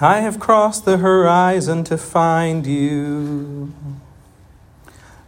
[0.00, 3.72] I have crossed the horizon to find you.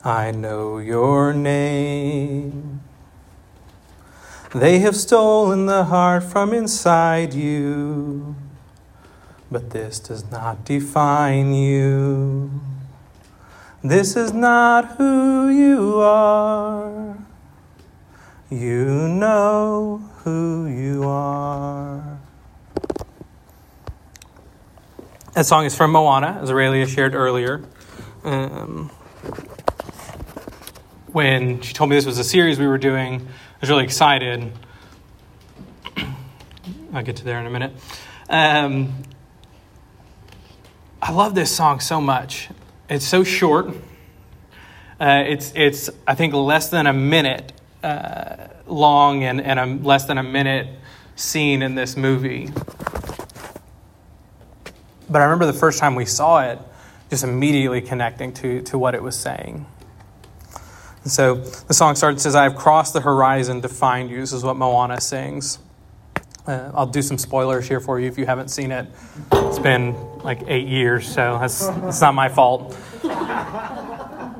[0.04, 2.80] I know your name.
[4.52, 8.34] They have stolen the heart from inside you,
[9.50, 12.50] but this does not define you.
[13.84, 17.18] This is not who you are.
[18.50, 22.15] You know who you are.
[25.36, 27.62] That song is from Moana, as Aurelia shared earlier.
[28.24, 28.88] Um,
[31.08, 34.50] when she told me this was a series we were doing, I was really excited.
[36.94, 37.72] I'll get to there in a minute.
[38.30, 38.94] Um,
[41.02, 42.48] I love this song so much.
[42.88, 43.66] It's so short.
[44.98, 50.06] Uh, it's, it's, I think, less than a minute uh, long and, and a, less
[50.06, 50.68] than a minute
[51.14, 52.48] scene in this movie.
[55.08, 56.58] But I remember the first time we saw it,
[57.10, 59.66] just immediately connecting to, to what it was saying.
[61.02, 64.20] And so the song starts, says, I have crossed the horizon to find you.
[64.20, 65.60] This is what Moana sings.
[66.46, 68.88] Uh, I'll do some spoilers here for you if you haven't seen it.
[69.32, 72.74] It's been like eight years, so that's, that's not my fault.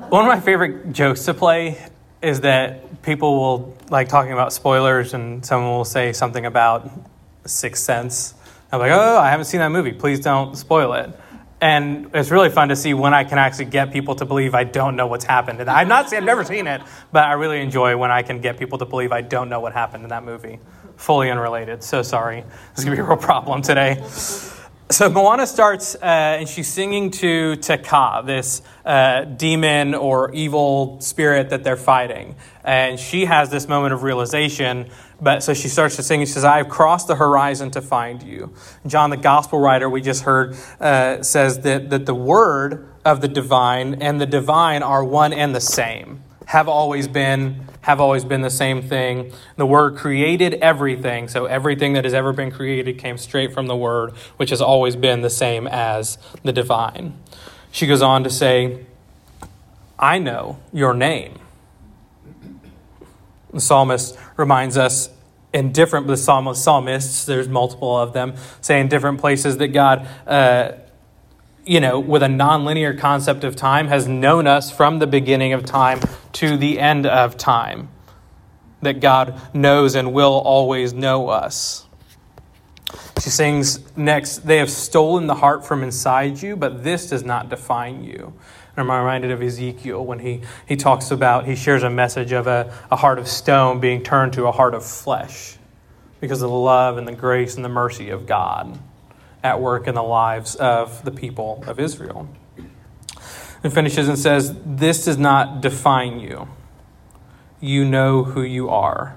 [0.08, 1.84] One of my favorite jokes to play
[2.22, 6.90] is that people will like talking about spoilers, and someone will say something about
[7.44, 8.34] Sixth Sense,
[8.76, 9.92] I'm like, oh, I haven't seen that movie.
[9.92, 11.10] Please don't spoil it.
[11.60, 14.64] And it's really fun to see when I can actually get people to believe I
[14.64, 15.60] don't know what's happened.
[15.60, 18.40] And I've not seen, I've never seen it, but I really enjoy when I can
[18.40, 20.58] get people to believe I don't know what happened in that movie.
[20.96, 21.82] Fully unrelated.
[21.82, 22.42] So sorry.
[22.42, 24.02] This is gonna be a real problem today.
[24.88, 31.00] So Moana starts, uh, and she's singing to Te Kā, this uh, demon or evil
[31.00, 32.36] spirit that they're fighting.
[32.62, 34.88] And she has this moment of realization
[35.20, 36.20] but so she starts to sing.
[36.20, 38.52] She says, "I have crossed the horizon to find you."
[38.86, 43.28] John, the gospel writer we just heard, uh, says that that the word of the
[43.28, 46.22] divine and the divine are one and the same.
[46.46, 49.32] Have always been, have always been the same thing.
[49.56, 53.76] The word created everything, so everything that has ever been created came straight from the
[53.76, 57.14] word, which has always been the same as the divine.
[57.70, 58.86] She goes on to say,
[59.98, 61.34] "I know your name."
[63.52, 65.10] The psalmist reminds us
[65.52, 70.72] in different the psalmists, there's multiple of them, say in different places that God, uh,
[71.66, 75.64] you know, with a nonlinear concept of time, has known us from the beginning of
[75.64, 76.00] time
[76.32, 77.88] to the end of time.
[78.82, 81.84] That God knows and will always know us.
[83.20, 87.48] She sings next, They have stolen the heart from inside you, but this does not
[87.48, 88.32] define you.
[88.76, 92.46] And I'm reminded of Ezekiel when he, he talks about, he shares a message of
[92.46, 95.56] a, a heart of stone being turned to a heart of flesh
[96.20, 98.78] because of the love and the grace and the mercy of God
[99.46, 102.28] at work in the lives of the people of Israel.
[103.62, 106.48] And finishes and says, This does not define you.
[107.60, 109.16] You know who you are.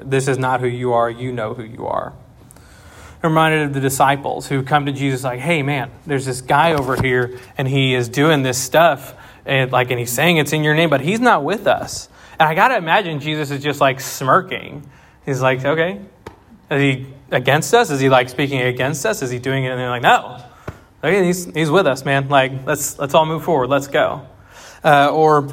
[0.00, 1.08] This is not who you are.
[1.08, 2.12] You know who you are.
[3.22, 6.74] I'm reminded of the disciples who come to Jesus like, "Hey, man, there's this guy
[6.74, 9.14] over here, and he is doing this stuff,
[9.44, 12.08] and like, and he's saying it's in your name, but he's not with us."
[12.38, 14.88] And I gotta imagine Jesus is just like smirking.
[15.26, 16.00] He's like, "Okay,
[16.70, 17.90] is he against us?
[17.90, 19.22] Is he like speaking against us?
[19.22, 20.42] Is he doing it?" And they're like, "No,
[21.02, 22.28] he's he's with us, man.
[22.28, 23.68] Like, let's let's all move forward.
[23.68, 24.26] Let's go."
[24.84, 25.48] Uh, or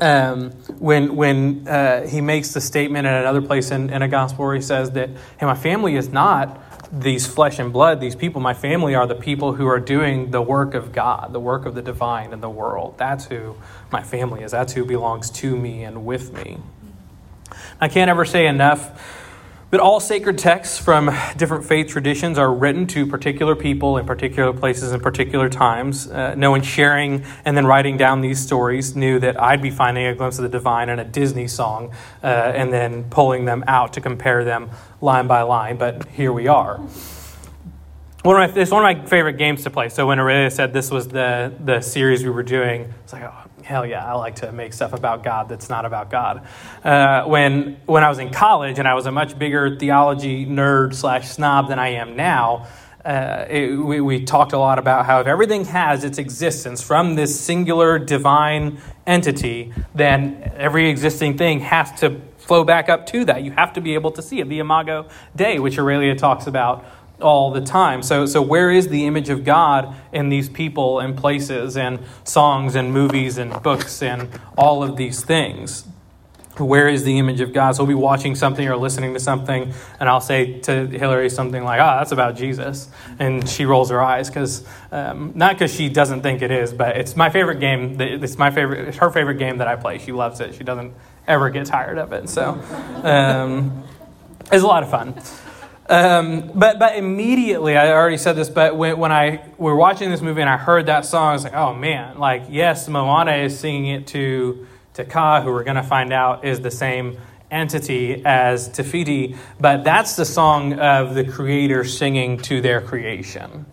[0.00, 4.44] um, when when uh, he makes the statement in another place in, in a gospel
[4.44, 8.40] where he says that, "Hey, my family is not." these flesh and blood, these people,
[8.40, 11.74] my family, are the people who are doing the work of God, the work of
[11.74, 12.94] the divine in the world.
[12.96, 13.56] That's who
[13.90, 14.52] my family is.
[14.52, 16.58] That's who belongs to me and with me.
[17.80, 19.15] I can't ever say enough
[19.70, 24.52] but all sacred texts from different faith traditions are written to particular people in particular
[24.52, 26.08] places in particular times.
[26.08, 30.06] Uh, no one sharing and then writing down these stories knew that I'd be finding
[30.06, 33.92] a glimpse of the divine in a Disney song uh, and then pulling them out
[33.94, 35.76] to compare them line by line.
[35.76, 36.78] But here we are.
[38.22, 39.88] One of my, it's one of my favorite games to play.
[39.88, 43.55] So when Aurelia said this was the, the series we were doing, it's like, oh,
[43.66, 46.46] hell yeah, I like to make stuff about God that's not about God.
[46.84, 50.94] Uh, when when I was in college and I was a much bigger theology nerd
[50.94, 52.68] slash snob than I am now.
[53.04, 57.14] Uh, it, we, we talked a lot about how if everything has its existence from
[57.16, 63.42] this singular divine entity, then every existing thing has to flow back up to that.
[63.42, 64.48] You have to be able to see it.
[64.48, 66.84] The Imago Dei, which Aurelia talks about
[67.20, 68.02] all the time.
[68.02, 72.74] So, so where is the image of God in these people and places and songs
[72.74, 75.86] and movies and books and all of these things?
[76.64, 77.76] where is the image of God?
[77.76, 81.62] So we'll be watching something or listening to something, and I'll say to Hillary something
[81.62, 85.74] like, "Ah, oh, that's about Jesus," and she rolls her eyes because um, not because
[85.74, 88.00] she doesn't think it is, but it's my favorite game.
[88.00, 88.88] It's my favorite.
[88.88, 89.98] It's her favorite game that I play.
[89.98, 90.54] She loves it.
[90.54, 90.94] She doesn't
[91.28, 92.28] ever get tired of it.
[92.28, 92.58] So
[93.02, 93.84] um,
[94.50, 95.14] it's a lot of fun.
[95.88, 100.10] Um, but but immediately, I already said this, but when, when I we were watching
[100.10, 103.36] this movie and I heard that song, I was like, oh man, like yes, Moana
[103.36, 107.18] is singing it to to Ka, who we're going to find out is the same
[107.50, 113.66] entity as Te Fiti, but that's the song of the creator singing to their creation.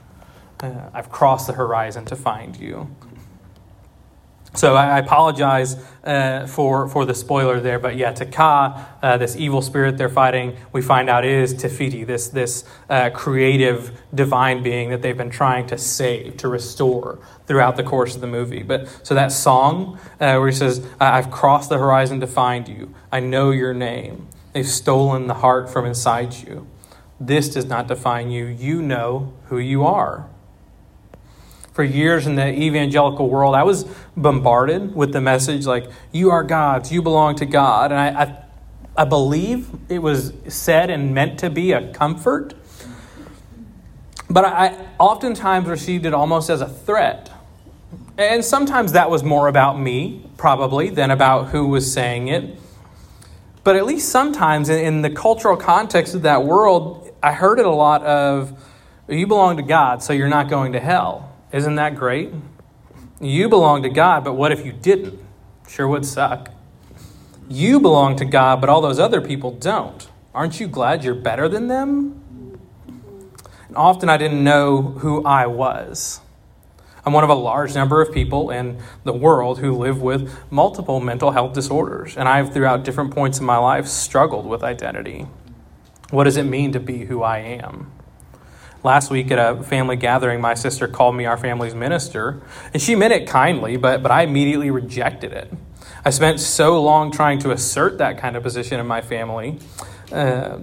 [0.59, 2.93] Uh, I've crossed the horizon to find you.
[4.55, 9.35] So I apologize uh, for, for the spoiler there, but yeah, Te Kā, uh, this
[9.35, 14.61] evil spirit they're fighting, we find out is Te Fiti, this, this uh, creative divine
[14.61, 17.17] being that they've been trying to save, to restore
[17.47, 18.61] throughout the course of the movie.
[18.61, 22.93] But so that song uh, where he says, "I've crossed the horizon to find you.
[23.11, 24.27] I know your name.
[24.53, 26.67] They've stolen the heart from inside you.
[27.19, 28.45] This does not define you.
[28.45, 30.29] You know who you are."
[31.73, 33.85] For years in the evangelical world, I was
[34.15, 37.91] bombarded with the message like, you are God's, you belong to God.
[37.91, 38.43] And I, I,
[39.01, 42.53] I believe it was said and meant to be a comfort.
[44.29, 47.31] But I oftentimes received it almost as a threat.
[48.17, 52.59] And sometimes that was more about me, probably, than about who was saying it.
[53.63, 57.71] But at least sometimes in, the cultural context of that world, I heard it a
[57.71, 58.63] lot of,
[59.07, 61.32] you belong to God, so you're not going to hell.
[61.53, 62.31] Isn't that great?
[63.21, 65.19] You belong to God, but what if you didn't?
[65.67, 66.49] Sure would suck.
[67.47, 70.09] You belong to God, but all those other people don't.
[70.33, 72.59] Aren't you glad you're better than them?
[73.67, 76.21] And often I didn't know who I was.
[77.05, 80.99] I'm one of a large number of people in the world who live with multiple
[80.99, 85.27] mental health disorders, and I've, throughout different points in my life, struggled with identity.
[86.09, 87.92] What does it mean to be who I am?
[88.83, 92.41] Last week at a family gathering, my sister called me our family's minister,
[92.73, 95.51] and she meant it kindly, but, but I immediately rejected it.
[96.03, 99.59] I spent so long trying to assert that kind of position in my family.
[100.11, 100.59] Uh,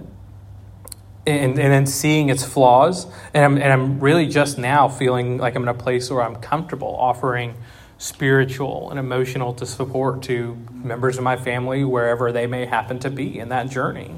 [1.25, 3.05] and, and then seeing its flaws.
[3.33, 6.35] And I'm, and I'm really just now feeling like I'm in a place where I'm
[6.35, 7.55] comfortable offering
[7.97, 13.09] spiritual and emotional to support to members of my family wherever they may happen to
[13.11, 14.15] be in that journey.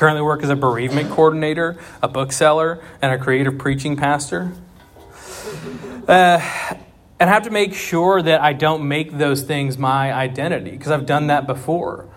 [0.00, 4.50] Currently work as a bereavement coordinator, a bookseller, and a creative preaching pastor.
[6.08, 6.40] Uh,
[7.20, 10.90] and I have to make sure that I don't make those things my identity because
[10.90, 12.08] I've done that before.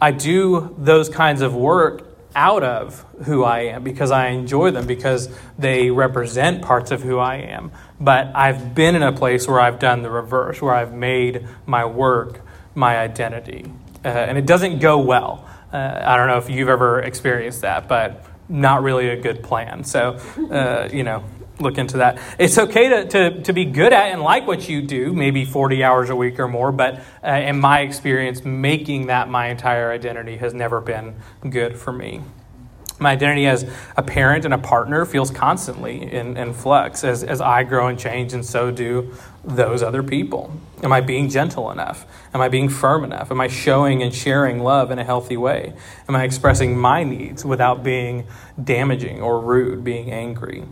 [0.00, 2.06] I do those kinds of work
[2.36, 5.28] out of who I am because I enjoy them because
[5.58, 7.72] they represent parts of who I am.
[7.98, 11.86] But I've been in a place where I've done the reverse, where I've made my
[11.86, 12.40] work
[12.76, 13.64] my identity.
[14.04, 15.48] Uh, and it doesn't go well.
[15.72, 19.84] Uh, I don't know if you've ever experienced that, but not really a good plan.
[19.84, 20.18] So,
[20.50, 21.24] uh, you know,
[21.58, 22.18] look into that.
[22.38, 25.82] It's okay to, to, to be good at and like what you do, maybe 40
[25.82, 30.36] hours a week or more, but uh, in my experience, making that my entire identity
[30.36, 31.14] has never been
[31.48, 32.20] good for me.
[32.98, 37.40] My identity as a parent and a partner feels constantly in, in flux as, as
[37.40, 39.12] I grow and change, and so do
[39.44, 40.52] those other people.
[40.82, 42.06] Am I being gentle enough?
[42.34, 43.30] Am I being firm enough?
[43.30, 45.72] Am I showing and sharing love in a healthy way?
[46.08, 48.26] Am I expressing my needs without being
[48.62, 50.64] damaging or rude, being angry?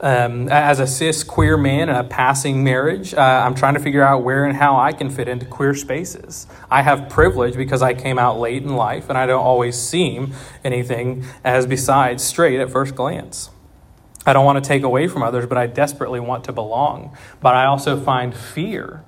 [0.00, 4.02] Um, as a cis queer man in a passing marriage, uh, I'm trying to figure
[4.02, 6.46] out where and how I can fit into queer spaces.
[6.70, 10.34] I have privilege because I came out late in life and I don't always seem
[10.62, 13.50] anything as besides straight at first glance.
[14.24, 17.16] I don't want to take away from others, but I desperately want to belong.
[17.40, 19.02] But I also find fear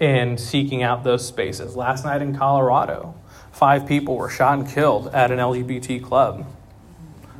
[0.00, 1.76] in seeking out those spaces.
[1.76, 3.14] Last night in Colorado,
[3.52, 6.46] five people were shot and killed at an LGBT club.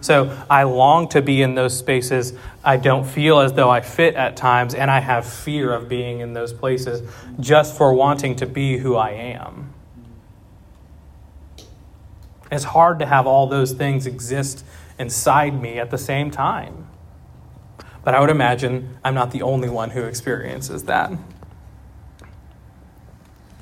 [0.00, 2.32] So I long to be in those spaces.
[2.64, 6.20] I don't feel as though I fit at times, and I have fear of being
[6.20, 7.08] in those places
[7.40, 9.72] just for wanting to be who I am.
[12.50, 14.64] It's hard to have all those things exist
[14.98, 16.86] inside me at the same time.
[18.04, 21.10] But I would imagine I'm not the only one who experiences that.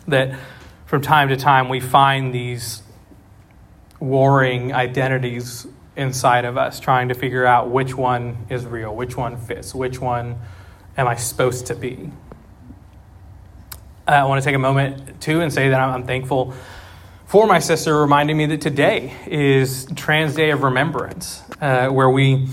[0.07, 0.39] That
[0.85, 2.83] from time to time we find these
[4.01, 9.37] warring identities inside of us, trying to figure out which one is real, which one
[9.37, 10.37] fits, which one
[10.97, 12.11] am I supposed to be.
[14.07, 16.55] I want to take a moment too and say that I'm thankful
[17.27, 22.47] for my sister reminding me that today is Trans Day of Remembrance, uh, where we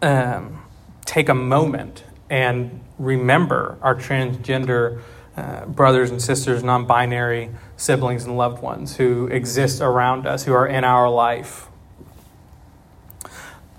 [0.00, 0.62] um,
[1.04, 5.02] take a moment and remember our transgender
[5.36, 10.54] uh, brothers and sisters, non binary siblings and loved ones who exist around us, who
[10.54, 11.68] are in our life.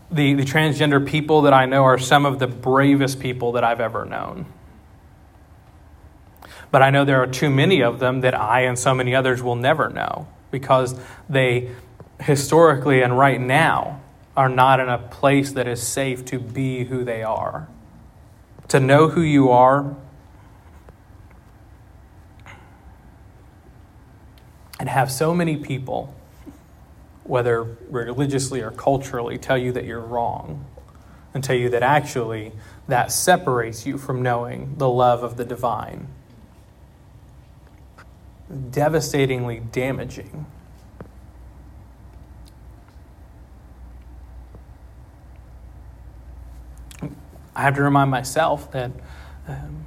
[0.09, 3.81] The, the transgender people that I know are some of the bravest people that I've
[3.81, 4.45] ever known.
[6.71, 9.41] But I know there are too many of them that I and so many others
[9.41, 10.99] will never know because
[11.29, 11.71] they
[12.19, 14.01] historically and right now
[14.35, 17.67] are not in a place that is safe to be who they are.
[18.69, 19.95] To know who you are
[24.79, 26.13] and have so many people,
[27.27, 30.65] whether religiously or culturally, tell you that you're wrong
[31.33, 32.51] and tell you that actually
[32.87, 36.07] that separates you from knowing the love of the divine.
[38.71, 40.45] Devastatingly damaging.
[47.55, 48.91] I have to remind myself that
[49.47, 49.85] um,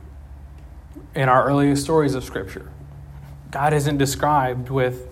[1.14, 2.70] in our earliest stories of Scripture,
[3.50, 5.08] God isn't described with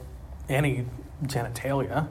[0.48, 0.86] any
[1.24, 2.08] genitalia.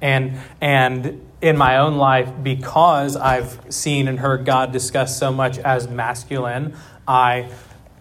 [0.00, 5.58] And, and in my own life, because I've seen and heard God discussed so much
[5.58, 7.50] as masculine, I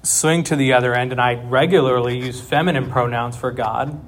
[0.01, 3.99] swing to the other end and I regularly use feminine pronouns for God.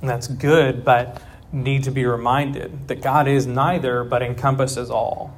[0.00, 1.22] And that's good, but
[1.52, 5.36] need to be reminded that God is neither, but encompasses all.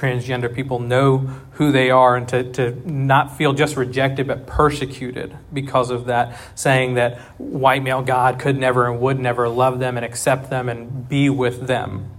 [0.00, 1.18] Transgender people know
[1.52, 6.40] who they are and to, to not feel just rejected but persecuted because of that,
[6.54, 10.70] saying that white male God could never and would never love them and accept them
[10.70, 12.10] and be with them.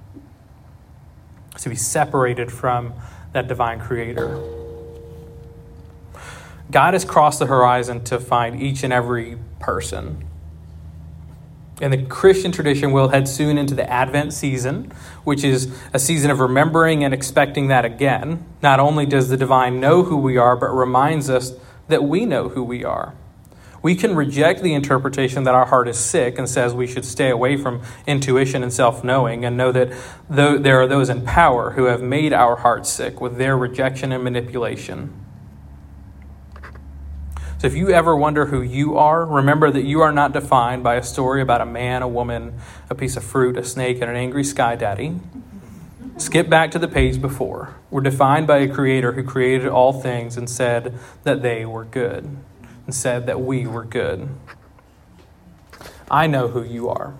[1.62, 2.94] To be separated from
[3.34, 4.40] that divine creator.
[6.70, 10.28] God has crossed the horizon to find each and every person.
[11.82, 14.92] And the Christian tradition will head soon into the Advent season,
[15.24, 18.46] which is a season of remembering and expecting that again.
[18.62, 21.54] Not only does the divine know who we are, but reminds us
[21.88, 23.16] that we know who we are.
[23.82, 27.32] We can reject the interpretation that our heart is sick and says we should stay
[27.32, 29.92] away from intuition and self knowing and know that
[30.30, 34.24] there are those in power who have made our hearts sick with their rejection and
[34.24, 35.12] manipulation.
[37.62, 40.96] So if you ever wonder who you are, remember that you are not defined by
[40.96, 42.56] a story about a man, a woman,
[42.90, 45.20] a piece of fruit, a snake, and an angry sky daddy.
[46.18, 47.76] Skip back to the page before.
[47.92, 52.36] We're defined by a creator who created all things and said that they were good,
[52.88, 54.28] and said that we were good.
[56.10, 57.14] I know who you are.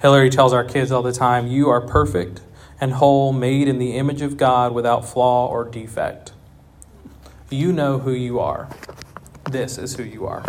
[0.00, 2.40] Hillary tells our kids all the time you are perfect
[2.80, 6.34] and whole, made in the image of God without flaw or defect.
[7.50, 8.68] You know who you are.
[9.50, 10.44] This is who you are.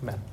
[0.00, 0.27] Amen.